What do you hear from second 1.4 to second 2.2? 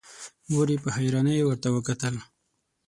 ورته وکتل.